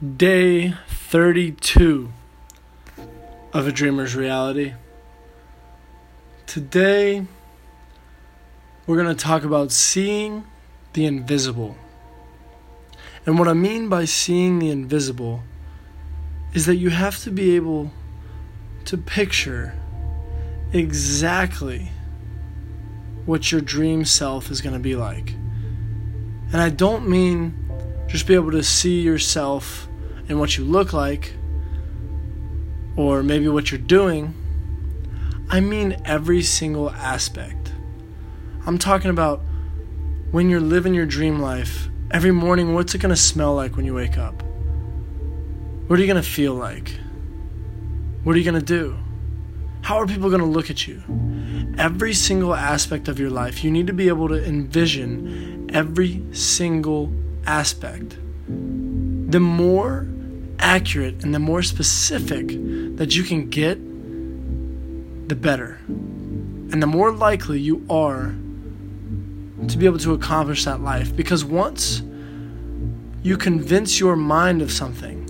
day 0.00 0.72
32 0.86 2.12
of 3.52 3.66
A 3.66 3.72
Dreamer's 3.72 4.14
Reality. 4.14 4.74
Today, 6.46 7.26
we're 8.86 8.94
going 8.94 9.08
to 9.08 9.20
talk 9.20 9.42
about 9.42 9.72
seeing 9.72 10.44
the 10.92 11.04
invisible. 11.04 11.76
And 13.26 13.40
what 13.40 13.48
I 13.48 13.54
mean 13.54 13.88
by 13.88 14.04
seeing 14.04 14.60
the 14.60 14.70
invisible 14.70 15.42
is 16.54 16.66
that 16.66 16.76
you 16.76 16.90
have 16.90 17.18
to 17.24 17.32
be 17.32 17.56
able 17.56 17.90
to 18.84 18.96
picture 18.96 19.74
exactly 20.72 21.90
what 23.26 23.50
your 23.50 23.60
dream 23.60 24.04
self 24.04 24.48
is 24.48 24.60
going 24.60 24.74
to 24.74 24.78
be 24.78 24.94
like. 24.94 25.32
And 26.52 26.62
I 26.62 26.70
don't 26.70 27.08
mean 27.08 27.64
just 28.06 28.28
be 28.28 28.34
able 28.34 28.52
to 28.52 28.62
see 28.62 29.00
yourself 29.00 29.87
and 30.28 30.38
what 30.38 30.56
you 30.56 30.64
look 30.64 30.92
like, 30.92 31.34
or 32.96 33.22
maybe 33.22 33.48
what 33.48 33.70
you're 33.70 33.80
doing. 33.80 34.34
I 35.50 35.60
mean 35.60 36.00
every 36.04 36.42
single 36.42 36.90
aspect. 36.90 37.72
I'm 38.66 38.76
talking 38.76 39.10
about 39.10 39.40
when 40.30 40.50
you're 40.50 40.60
living 40.60 40.92
your 40.92 41.06
dream 41.06 41.38
life, 41.38 41.88
every 42.10 42.32
morning, 42.32 42.74
what's 42.74 42.94
it 42.94 42.98
to 43.10 43.16
smell 43.16 43.54
like 43.54 43.76
when 43.76 43.86
you 43.86 43.94
wake 43.94 44.18
up? 44.18 44.42
What 45.86 45.98
are 45.98 46.02
you 46.02 46.06
to 46.22 46.28
feel 46.28 46.54
like? 46.54 46.98
What 48.24 48.34
are 48.34 48.38
you 48.38 48.44
to 48.60 48.66
do? 48.66 48.96
How 49.80 49.96
are 49.96 50.06
people 50.06 50.28
to 50.40 50.46
look 50.46 50.68
at 50.68 50.86
you? 50.86 51.02
Every 51.78 52.12
single 52.12 52.54
aspect 52.54 53.08
of 53.08 53.18
your 53.18 53.30
life, 53.30 53.64
you 53.64 53.70
need 53.70 53.86
to 53.86 53.94
be 53.94 54.08
able 54.08 54.28
to 54.28 54.44
envision 54.44 55.70
every 55.72 56.22
single 56.32 57.10
aspect. 57.46 58.18
The 58.46 59.40
more 59.40 60.06
accurate 60.58 61.22
and 61.22 61.34
the 61.34 61.38
more 61.38 61.62
specific 61.62 62.48
that 62.96 63.14
you 63.16 63.22
can 63.22 63.48
get, 63.48 63.78
the 65.28 65.34
better. 65.34 65.78
And 65.86 66.82
the 66.82 66.86
more 66.86 67.12
likely 67.12 67.60
you 67.60 67.84
are 67.88 68.34
to 69.66 69.78
be 69.78 69.86
able 69.86 69.98
to 69.98 70.14
accomplish 70.14 70.64
that 70.64 70.80
life. 70.80 71.14
Because 71.14 71.44
once 71.44 72.02
you 73.22 73.36
convince 73.36 73.98
your 73.98 74.16
mind 74.16 74.62
of 74.62 74.70
something, 74.70 75.24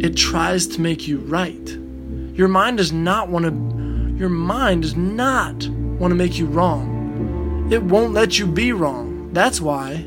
it 0.00 0.16
tries 0.16 0.66
to 0.68 0.80
make 0.80 1.06
you 1.06 1.18
right. 1.18 1.68
Your 2.34 2.48
mind 2.48 2.78
does 2.78 2.92
not 2.92 3.28
want 3.28 3.44
to 3.44 3.80
your 4.18 4.28
mind 4.28 4.82
does 4.82 4.96
not 4.96 5.66
want 5.68 6.10
to 6.10 6.14
make 6.14 6.38
you 6.38 6.44
wrong. 6.46 7.68
It 7.72 7.82
won't 7.82 8.12
let 8.12 8.38
you 8.38 8.46
be 8.46 8.72
wrong. 8.72 9.32
That's 9.32 9.60
why 9.60 10.06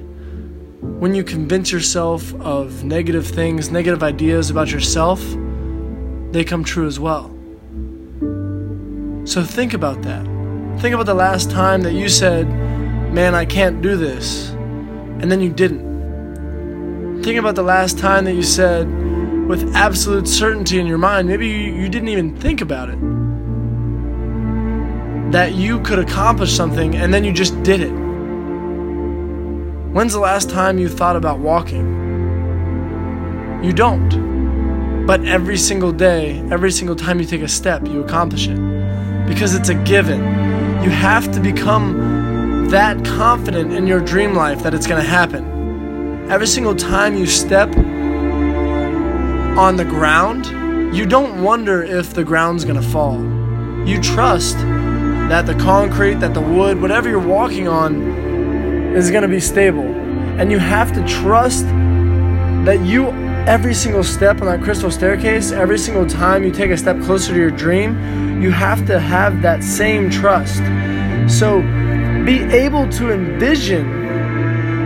when 1.00 1.16
you 1.16 1.24
convince 1.24 1.72
yourself 1.72 2.34
of 2.36 2.84
negative 2.84 3.28
things, 3.28 3.72
negative 3.72 4.04
ideas 4.04 4.50
about 4.50 4.72
yourself, 4.72 5.22
they 6.32 6.44
come 6.44 6.64
true 6.64 6.88
as 6.88 7.00
well. 7.00 7.30
So 9.26 9.44
think 9.44 9.74
about 9.74 10.02
that. 10.04 10.26
Think 10.80 10.94
about 10.96 11.06
the 11.06 11.14
last 11.14 11.52
time 11.52 11.82
that 11.82 11.94
you 11.94 12.10
said, 12.10 12.48
Man, 13.14 13.36
I 13.36 13.46
can't 13.46 13.82
do 13.82 13.96
this, 13.96 14.50
and 14.50 15.32
then 15.32 15.40
you 15.40 15.52
didn't. 15.52 17.22
Think 17.24 17.38
about 17.38 17.54
the 17.56 17.64
last 17.64 18.00
time 18.00 18.26
that 18.26 18.34
you 18.34 18.42
said, 18.42 18.88
with 19.48 19.76
absolute 19.76 20.28
certainty 20.28 20.80
in 20.80 20.88
your 20.88 20.98
mind, 20.98 21.28
maybe 21.28 21.48
you, 21.48 21.74
you 21.74 21.90
didn't 21.90 22.10
even 22.10 22.36
think 22.38 22.60
about 22.62 22.90
it, 22.90 23.00
that 25.32 25.54
you 25.54 25.80
could 25.82 26.00
accomplish 26.00 26.52
something 26.54 26.96
and 26.96 27.14
then 27.14 27.24
you 27.24 27.32
just 27.32 27.62
did 27.64 27.82
it. 27.82 28.03
When's 29.94 30.14
the 30.14 30.20
last 30.20 30.50
time 30.50 30.80
you 30.80 30.90
thought 30.90 31.16
about 31.16 31.38
walking? 31.38 31.86
You 33.64 33.72
don't. 33.74 35.06
But 35.06 35.24
every 35.26 35.56
single 35.56 35.92
day, 35.92 36.40
every 36.50 36.72
single 36.72 36.96
time 36.96 37.20
you 37.20 37.28
take 37.28 37.44
a 37.44 37.48
step, 37.48 37.86
you 37.86 38.04
accomplish 38.04 38.48
it. 38.48 38.58
Because 39.28 39.54
it's 39.54 39.70
a 39.70 39.76
given. 39.76 40.20
You 40.84 40.90
have 40.90 41.32
to 41.34 41.40
become 41.40 42.70
that 42.72 43.06
confident 43.06 43.72
in 43.72 43.86
your 43.86 44.00
dream 44.00 44.34
life 44.34 44.64
that 44.64 44.74
it's 44.74 44.88
going 44.88 45.00
to 45.00 45.08
happen. 45.08 46.28
Every 46.28 46.48
single 46.48 46.76
time 46.76 47.16
you 47.16 47.28
step 47.28 47.70
on 49.60 49.76
the 49.76 49.86
ground, 49.86 50.48
you 50.96 51.06
don't 51.06 51.44
wonder 51.44 51.84
if 51.84 52.16
the 52.16 52.24
ground's 52.24 52.66
going 52.66 52.82
to 52.82 52.90
fall. 52.90 53.20
You 53.86 54.02
trust 54.02 54.58
that 54.58 55.46
the 55.46 55.54
concrete, 55.54 56.16
that 56.16 56.34
the 56.34 56.42
wood, 56.42 56.82
whatever 56.82 57.10
you're 57.10 57.20
walking 57.20 57.68
on 57.68 58.23
is 58.96 59.12
going 59.12 59.24
to 59.24 59.28
be 59.28 59.40
stable. 59.40 59.88
And 60.40 60.52
you 60.52 60.60
have 60.60 60.94
to 60.94 61.06
trust 61.08 61.66
that 62.66 62.80
you, 62.84 63.10
every 63.48 63.74
single 63.74 64.04
step 64.04 64.42
on 64.42 64.48
that 64.48 64.62
crystal 64.62 64.90
staircase, 64.90 65.52
every 65.52 65.78
single 65.78 66.06
time 66.06 66.44
you 66.44 66.52
take 66.52 66.72
a 66.72 66.78
step 66.78 67.02
closer 67.02 67.34
to 67.34 67.40
your 67.40 67.52
dream, 67.52 68.42
you 68.42 68.52
have 68.52 68.86
to 68.88 69.00
have 69.00 69.42
that 69.42 69.64
same 69.64 70.10
trust. 70.10 70.62
So 71.28 71.62
be 72.24 72.44
able 72.44 72.88
to 72.90 73.12
envision 73.12 73.86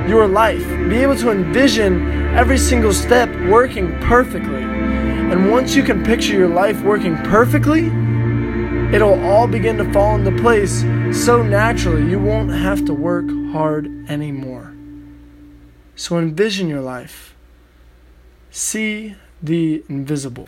your 0.10 0.28
life, 0.28 0.66
be 0.90 0.98
able 0.98 1.16
to 1.18 1.32
envision 1.32 2.36
every 2.36 2.58
single 2.58 2.94
step 2.94 3.30
working 3.48 4.00
perfectly. 4.00 4.64
And 4.64 5.52
once 5.52 5.76
you 5.76 5.84
can 5.84 6.04
picture 6.04 6.34
your 6.34 6.48
life 6.48 6.82
working 6.82 7.18
perfectly, 7.18 7.90
it'll 8.94 9.20
all 9.26 9.48
begin 9.48 9.78
to 9.78 9.92
fall 9.92 10.16
into 10.16 10.32
place 10.42 10.82
so 11.12 11.42
naturally 11.42 12.10
you 12.10 12.20
won't 12.20 12.52
have 12.52 12.86
to 12.86 12.94
work 12.94 13.26
hard 13.52 13.88
anymore. 14.10 14.74
So 15.96 16.18
envision 16.18 16.68
your 16.68 16.82
life. 16.82 17.36
See 18.52 19.16
the 19.42 19.84
invisible. 19.90 20.48